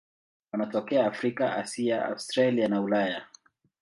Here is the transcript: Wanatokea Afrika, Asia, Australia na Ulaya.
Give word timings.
Wanatokea 0.53 1.05
Afrika, 1.07 1.53
Asia, 1.55 2.05
Australia 2.07 2.67
na 2.67 2.81
Ulaya. 2.81 3.27